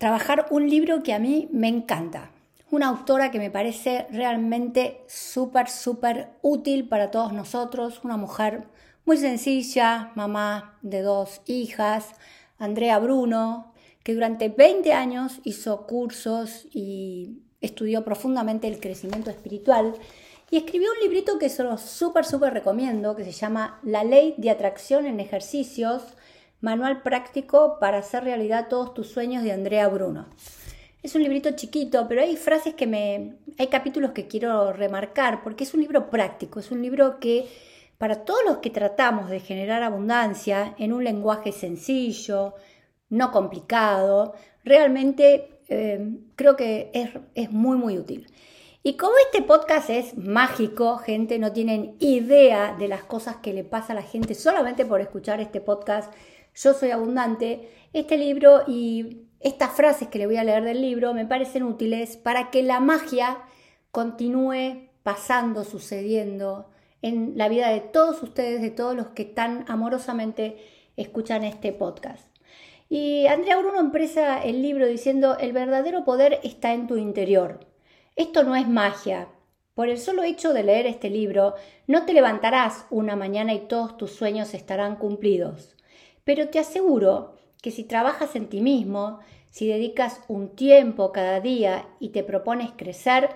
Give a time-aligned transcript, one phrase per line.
[0.00, 2.30] trabajar un libro que a mí me encanta.
[2.70, 8.00] Una autora que me parece realmente súper, súper útil para todos nosotros.
[8.02, 8.66] Una mujer
[9.04, 12.14] muy sencilla, mamá de dos hijas,
[12.58, 19.96] Andrea Bruno, que durante 20 años hizo cursos y estudió profundamente el crecimiento espiritual
[20.50, 24.34] y escribió un librito que se lo súper, súper recomiendo, que se llama La ley
[24.38, 26.02] de atracción en ejercicios,
[26.60, 30.28] manual práctico para hacer realidad todos tus sueños de Andrea Bruno.
[31.02, 33.36] Es un librito chiquito, pero hay frases que me...
[33.58, 37.48] hay capítulos que quiero remarcar porque es un libro práctico, es un libro que
[37.96, 42.54] para todos los que tratamos de generar abundancia en un lenguaje sencillo,
[43.08, 44.34] no complicado,
[44.64, 48.26] realmente eh, creo que es, es muy, muy útil.
[48.82, 53.62] Y como este podcast es mágico, gente, no tienen idea de las cosas que le
[53.62, 56.10] pasa a la gente solamente por escuchar este podcast,
[56.54, 61.14] Yo soy abundante, este libro y estas frases que le voy a leer del libro
[61.14, 63.38] me parecen útiles para que la magia
[63.90, 66.70] continúe pasando, sucediendo
[67.02, 70.58] en la vida de todos ustedes, de todos los que tan amorosamente
[70.96, 72.26] escuchan este podcast.
[72.88, 77.60] Y Andrea Bruno empresa el libro diciendo, el verdadero poder está en tu interior.
[78.16, 79.28] Esto no es magia.
[79.74, 81.54] Por el solo hecho de leer este libro,
[81.86, 85.76] no te levantarás una mañana y todos tus sueños estarán cumplidos.
[86.24, 91.88] Pero te aseguro que si trabajas en ti mismo, si dedicas un tiempo cada día
[91.98, 93.30] y te propones crecer,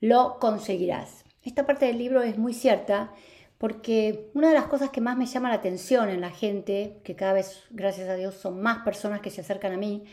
[0.00, 1.24] lo conseguirás.
[1.42, 3.12] Esta parte del libro es muy cierta
[3.58, 7.16] porque una de las cosas que más me llama la atención en la gente, que
[7.16, 10.04] cada vez, gracias a Dios, son más personas que se acercan a mí,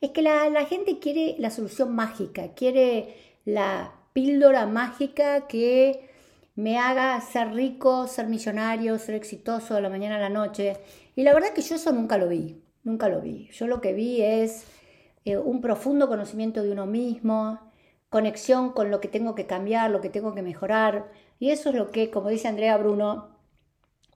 [0.00, 6.08] es que la, la gente quiere la solución mágica, quiere la píldora mágica que
[6.54, 10.78] me haga ser rico, ser millonario, ser exitoso de la mañana a la noche.
[11.16, 13.48] Y la verdad que yo eso nunca lo vi, nunca lo vi.
[13.50, 14.64] Yo lo que vi es
[15.24, 17.58] eh, un profundo conocimiento de uno mismo,
[18.10, 21.10] conexión con lo que tengo que cambiar, lo que tengo que mejorar.
[21.40, 23.30] Y eso es lo que, como dice Andrea Bruno,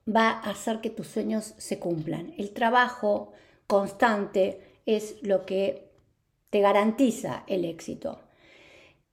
[0.07, 2.33] va a hacer que tus sueños se cumplan.
[2.37, 3.33] El trabajo
[3.67, 5.91] constante es lo que
[6.51, 8.19] te garantiza el éxito.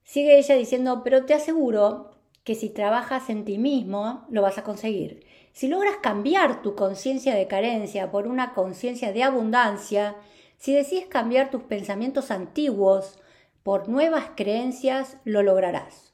[0.04, 2.10] Sigue ella diciendo, pero te aseguro
[2.44, 5.24] que si trabajas en ti mismo, lo vas a conseguir.
[5.58, 10.14] Si logras cambiar tu conciencia de carencia por una conciencia de abundancia,
[10.56, 13.18] si decides cambiar tus pensamientos antiguos
[13.64, 16.12] por nuevas creencias, lo lograrás.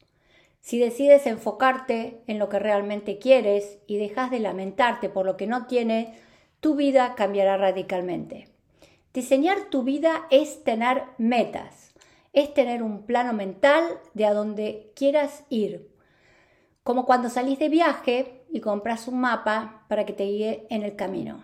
[0.63, 5.47] Si decides enfocarte en lo que realmente quieres y dejas de lamentarte por lo que
[5.47, 6.09] no tienes,
[6.61, 8.49] tu vida cambiará radicalmente.
[9.13, 11.95] Diseñar tu vida es tener metas
[12.35, 15.94] es tener un plano mental de a donde quieras ir.
[16.85, 20.97] Como cuando salís de viaje y compras un mapa para que te guíe en el
[20.97, 21.43] camino.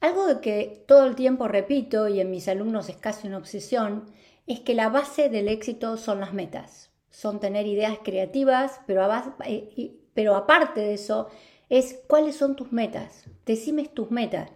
[0.00, 4.04] Algo que todo el tiempo repito y en mis alumnos es casi una obsesión,
[4.46, 6.90] es que la base del éxito son las metas.
[7.10, 9.06] Son tener ideas creativas, pero,
[9.44, 11.28] eh, pero aparte de eso,
[11.68, 13.24] es cuáles son tus metas.
[13.44, 14.50] Decime tus metas.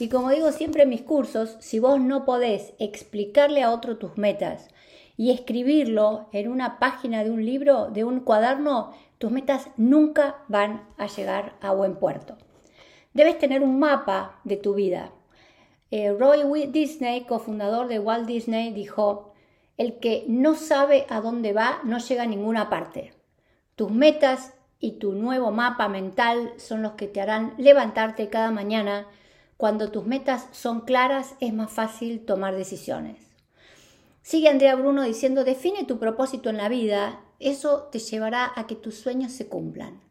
[0.00, 4.18] Y como digo siempre en mis cursos, si vos no podés explicarle a otro tus
[4.18, 4.68] metas,
[5.18, 10.86] y escribirlo en una página de un libro, de un cuaderno, tus metas nunca van
[10.96, 12.38] a llegar a buen puerto.
[13.14, 15.10] Debes tener un mapa de tu vida.
[15.90, 19.34] Eh, Roy Disney, cofundador de Walt Disney, dijo,
[19.76, 23.12] el que no sabe a dónde va no llega a ninguna parte.
[23.74, 29.08] Tus metas y tu nuevo mapa mental son los que te harán levantarte cada mañana.
[29.56, 33.27] Cuando tus metas son claras es más fácil tomar decisiones.
[34.28, 38.74] Sigue Andrea Bruno diciendo, define tu propósito en la vida, eso te llevará a que
[38.74, 40.02] tus sueños se cumplan.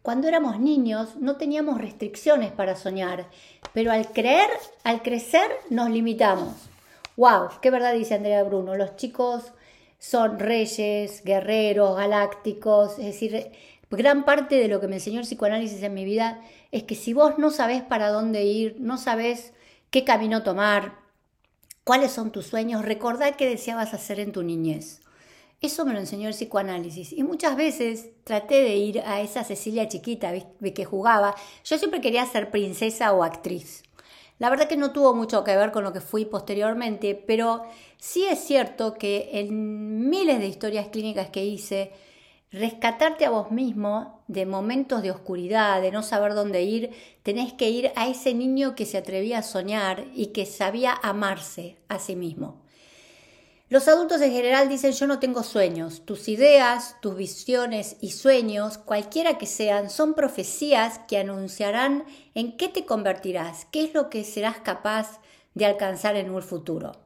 [0.00, 3.26] Cuando éramos niños no teníamos restricciones para soñar,
[3.72, 4.48] pero al creer,
[4.84, 6.54] al crecer nos limitamos.
[7.16, 7.48] ¡Wow!
[7.60, 8.76] ¡Qué verdad dice Andrea Bruno!
[8.76, 9.42] Los chicos
[9.98, 13.50] son reyes, guerreros, galácticos, es decir,
[13.90, 16.40] gran parte de lo que me enseñó el psicoanálisis en mi vida
[16.70, 19.52] es que si vos no sabés para dónde ir, no sabés
[19.90, 21.03] qué camino tomar,
[21.84, 22.82] ¿Cuáles son tus sueños?
[22.82, 25.02] Recordá qué deseabas hacer en tu niñez.
[25.60, 27.12] Eso me lo enseñó el psicoanálisis.
[27.12, 30.32] Y muchas veces traté de ir a esa Cecilia chiquita
[30.74, 31.34] que jugaba.
[31.62, 33.82] Yo siempre quería ser princesa o actriz.
[34.38, 37.62] La verdad que no tuvo mucho que ver con lo que fui posteriormente, pero
[37.98, 41.92] sí es cierto que en miles de historias clínicas que hice,
[42.54, 46.90] rescatarte a vos mismo de momentos de oscuridad, de no saber dónde ir,
[47.24, 51.76] tenés que ir a ese niño que se atrevía a soñar y que sabía amarse
[51.88, 52.62] a sí mismo.
[53.70, 56.02] Los adultos en general dicen yo no tengo sueños.
[56.04, 62.04] Tus ideas, tus visiones y sueños, cualquiera que sean, son profecías que anunciarán
[62.34, 65.20] en qué te convertirás, qué es lo que serás capaz
[65.54, 67.03] de alcanzar en un futuro.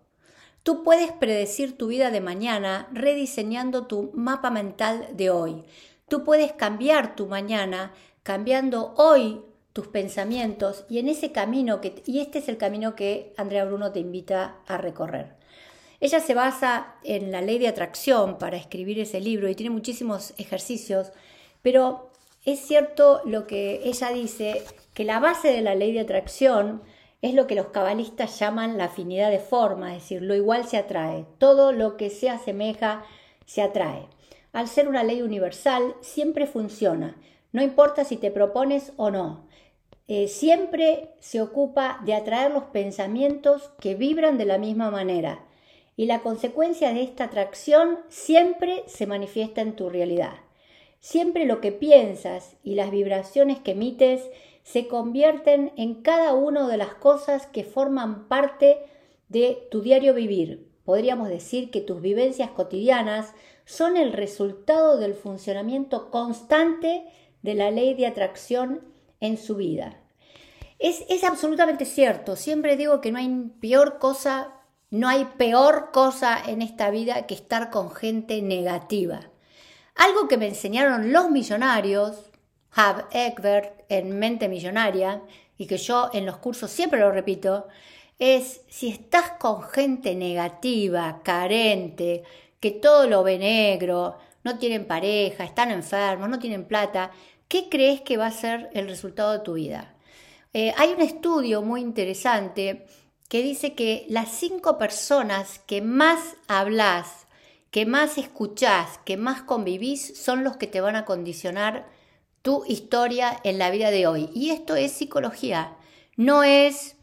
[0.69, 5.65] Tú puedes predecir tu vida de mañana rediseñando tu mapa mental de hoy.
[6.09, 9.41] Tú puedes cambiar tu mañana cambiando hoy
[9.73, 13.93] tus pensamientos y en ese camino que y este es el camino que Andrea Bruno
[13.93, 15.37] te invita a recorrer.
[16.00, 20.35] Ella se basa en la ley de atracción para escribir ese libro y tiene muchísimos
[20.37, 21.12] ejercicios,
[21.62, 22.11] pero
[22.44, 26.82] es cierto lo que ella dice, que la base de la ley de atracción
[27.20, 30.76] es lo que los cabalistas llaman la afinidad de forma, es decir, lo igual se
[30.76, 33.05] atrae, todo lo que se asemeja
[33.44, 34.06] se atrae.
[34.53, 37.17] Al ser una ley universal, siempre funciona,
[37.53, 39.47] no importa si te propones o no.
[40.06, 45.44] Eh, siempre se ocupa de atraer los pensamientos que vibran de la misma manera
[45.97, 50.35] y la consecuencia de esta atracción siempre se manifiesta en tu realidad.
[51.00, 54.23] Siempre lo que piensas y las vibraciones que emites
[54.70, 58.82] se convierten en cada una de las cosas que forman parte
[59.29, 60.69] de tu diario vivir.
[60.85, 63.32] Podríamos decir que tus vivencias cotidianas
[63.65, 67.05] son el resultado del funcionamiento constante
[67.41, 68.82] de la ley de atracción
[69.20, 70.03] en su vida.
[70.79, 74.55] Es, es absolutamente cierto, siempre digo que no hay peor cosa
[74.91, 79.20] no hay peor cosa en esta vida que estar con gente negativa.
[79.94, 82.31] Algo que me enseñaron los millonarios,
[82.75, 85.23] Hub Egbert en Mente Millonaria,
[85.56, 87.67] y que yo en los cursos siempre lo repito,
[88.19, 92.25] es si estás con gente negativa, carente,
[92.61, 97.11] que todo lo ve negro, no tienen pareja, están enfermos, no tienen plata,
[97.49, 99.94] ¿qué crees que va a ser el resultado de tu vida?
[100.52, 102.87] Eh, hay un estudio muy interesante
[103.29, 107.26] que dice que las cinco personas que más hablas,
[107.70, 111.87] que más escuchás, que más convivís, son los que te van a condicionar
[112.43, 114.31] tu historia en la vida de hoy.
[114.35, 115.76] Y esto es psicología,
[116.17, 116.96] no es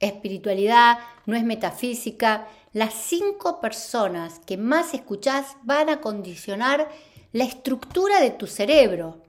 [0.00, 2.46] espiritualidad, no es metafísica.
[2.72, 6.88] Las cinco personas que más escuchás van a condicionar
[7.32, 9.22] la estructura de tu cerebro,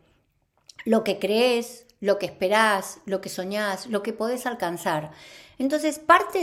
[0.85, 5.11] lo que crees, lo que esperás, lo que soñás, lo que podés alcanzar.
[5.57, 6.39] Entonces, parte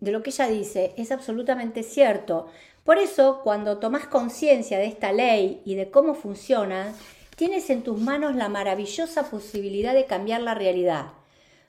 [0.00, 2.46] de, lo que ella dice es absolutamente cierto.
[2.84, 6.94] Por eso, cuando tomas conciencia de esta ley y de cómo funciona,
[7.38, 11.12] tienes en tus manos la maravillosa posibilidad de cambiar la realidad.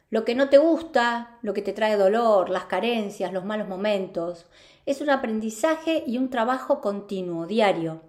[0.09, 4.47] Lo que no te gusta, lo que te trae dolor, las carencias, los malos momentos,
[4.87, 8.01] es un aprendizaje y un trabajo continuo, diario.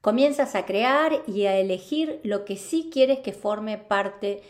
[0.00, 4.44] Comienzas a crear y a elegir lo que sí quieres que forme parte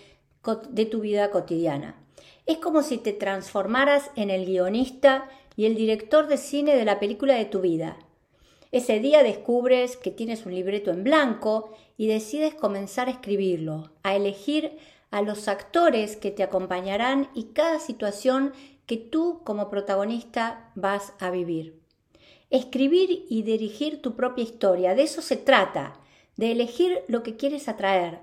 [0.69, 1.95] de tu vida cotidiana.
[2.45, 7.01] Es como si te transformaras en el guionista y el director de cine de la
[7.01, 7.97] película de tu vida.
[8.73, 14.15] Ese día descubres que tienes un libreto en blanco y decides comenzar a escribirlo, a
[14.15, 14.79] elegir
[15.11, 18.53] a los actores que te acompañarán y cada situación
[18.87, 21.81] que tú como protagonista vas a vivir.
[22.49, 25.95] Escribir y dirigir tu propia historia, de eso se trata,
[26.37, 28.21] de elegir lo que quieres atraer.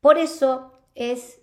[0.00, 1.40] Por eso es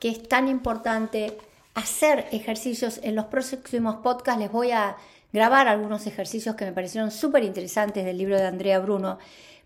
[0.00, 1.38] que es tan importante
[1.74, 3.00] hacer ejercicios.
[3.02, 4.96] En los próximos podcasts les voy a
[5.32, 9.18] grabar algunos ejercicios que me parecieron súper interesantes del libro de Andrea Bruno,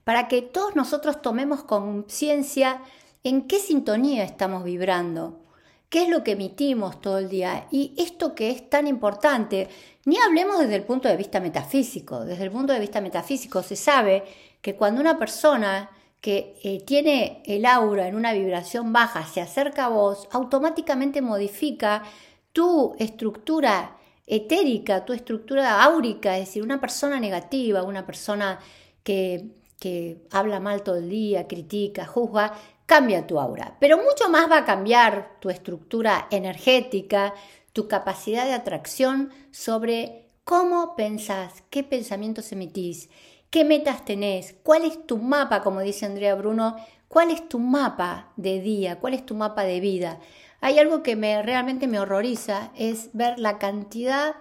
[0.04, 2.80] para que todos nosotros tomemos conciencia
[3.24, 5.41] en qué sintonía estamos vibrando,
[5.88, 7.67] qué es lo que emitimos todo el día.
[7.72, 9.69] Y esto que es tan importante,
[10.05, 12.24] ni hablemos desde el punto de vista metafísico.
[12.24, 14.22] Desde el punto de vista metafísico se sabe
[14.60, 19.86] que cuando una persona que eh, tiene el aura en una vibración baja se acerca
[19.86, 22.05] a vos, automáticamente modifica
[22.52, 23.95] tu estructura
[24.26, 28.58] etérica, tu estructura áurica, es decir, una persona negativa, una persona
[29.02, 32.52] que, que habla mal todo el día, critica, juzga,
[32.86, 33.76] cambia tu aura.
[33.80, 37.34] Pero mucho más va a cambiar tu estructura energética,
[37.72, 43.08] tu capacidad de atracción sobre cómo pensás, qué pensamientos emitís
[43.50, 44.54] ¿Qué metas tenés?
[44.62, 46.76] ¿Cuál es tu mapa, como dice Andrea Bruno?
[47.08, 48.98] ¿Cuál es tu mapa de día?
[48.98, 50.18] ¿Cuál es tu mapa de vida?
[50.60, 54.36] Hay algo que me, realmente me horroriza, es ver la cantidad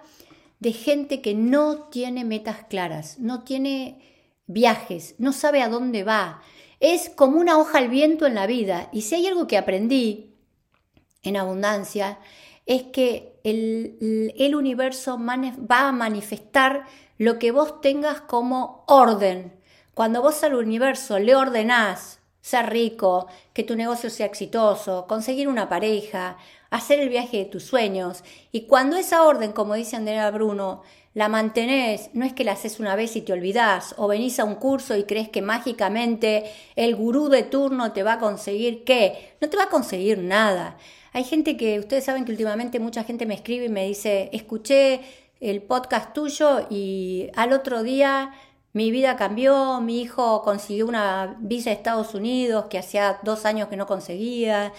[0.60, 4.00] de gente que no tiene metas claras, no tiene
[4.46, 6.42] viajes, no sabe a dónde va.
[6.80, 8.88] Es como una hoja al viento en la vida.
[8.92, 10.34] Y si hay algo que aprendí
[11.22, 12.18] en abundancia,
[12.64, 16.86] es que el, el universo va a manifestar
[17.18, 19.52] lo que vos tengas como orden.
[19.94, 25.68] Cuando vos al universo le ordenás ser rico, que tu negocio sea exitoso, conseguir una
[25.68, 26.36] pareja,
[26.70, 28.22] hacer el viaje de tus sueños,
[28.52, 32.78] y cuando esa orden, como dice Andrea Bruno, la mantenés, no es que la haces
[32.78, 36.44] una vez y te olvidás, o venís a un curso y crees que mágicamente
[36.76, 40.76] el gurú de turno te va a conseguir qué, no te va a conseguir nada.
[41.12, 45.00] Hay gente que, ustedes saben que últimamente mucha gente me escribe y me dice, escuché
[45.40, 48.30] el podcast tuyo y al otro día
[48.76, 53.68] mi vida cambió, mi hijo consiguió una visa de Estados Unidos que hacía dos años
[53.68, 54.74] que no conseguía,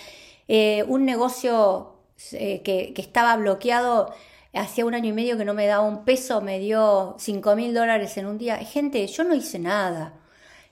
[0.48, 1.96] eh, un negocio
[2.34, 4.14] eh, que, que, estaba bloqueado
[4.54, 7.74] hacía un año y medio que no me daba un peso, me dio cinco mil
[7.74, 8.58] dólares en un día.
[8.58, 10.14] Gente, yo no hice nada.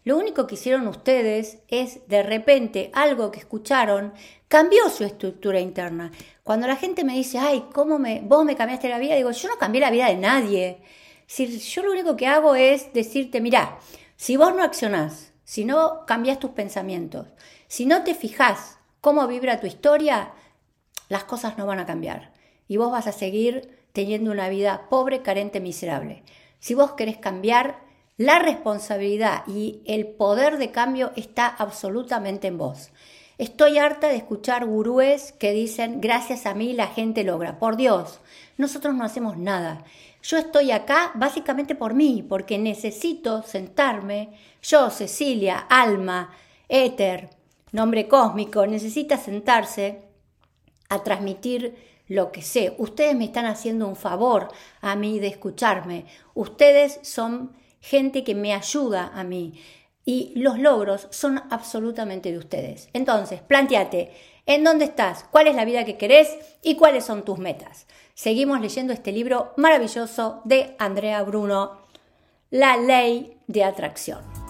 [0.04, 4.14] Lo único que hicieron ustedes es, de repente, algo que escucharon,
[4.48, 6.12] cambió su estructura interna.
[6.44, 9.16] Cuando la gente me dice, ay, ¿cómo me, vos me cambiaste la vida?
[9.16, 10.78] Digo, yo no cambié la vida de nadie.
[11.28, 13.80] Si yo lo único que hago es decirte, mira,
[14.16, 17.28] si vos no accionás, si no cambias tus pensamientos,
[17.68, 20.34] si no te fijas cómo vibra tu historia,
[21.10, 22.34] las cosas no van a cambiar.
[22.68, 26.24] Y vos vas a seguir teniendo una vida pobre, carente, miserable.
[26.60, 27.86] Si vos querés cambiar,
[28.18, 32.92] la responsabilidad y el poder de cambio está absolutamente en vos.
[33.38, 37.60] Estoy harta de escuchar gurúes que dicen, gracias a mí la gente logra.
[37.60, 38.22] Por Dios,
[38.58, 39.84] nosotros no hacemos nada.
[40.24, 44.30] Yo estoy acá básicamente por mí, porque necesito sentarme,
[44.62, 46.32] yo, Cecilia, alma,
[46.70, 47.30] éter,
[47.74, 50.02] nombre cósmico, necesita sentarse
[50.88, 51.76] a transmitir
[52.08, 52.74] lo que sé.
[52.78, 54.48] Ustedes me están haciendo un favor
[54.80, 56.06] a mí de escucharme.
[56.34, 57.52] Ustedes son
[57.82, 59.62] gente que me ayuda a mí.
[60.06, 62.90] Y los logros son absolutamente de ustedes.
[62.94, 64.12] Entonces, planteate,
[64.46, 65.26] ¿en dónde estás?
[65.32, 66.38] ¿Cuál es la vida que querés?
[66.62, 67.88] ¿Y cuáles son tus metas?
[68.14, 71.82] Seguimos leyendo este libro maravilloso de Andrea Bruno,
[72.52, 74.45] La ley de atracción.